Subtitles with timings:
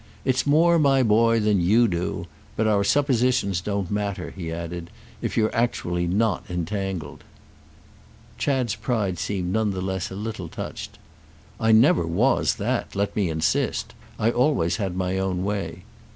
[0.25, 2.25] "It's more, my boy, than you do!
[2.55, 4.89] But our suppositions don't matter," he added,
[5.21, 7.23] "if you're actually not entangled."
[8.39, 10.97] Chad's pride seemed none the less a little touched.
[11.59, 13.93] "I never was that—let me insist.
[14.17, 15.83] I always had my own way."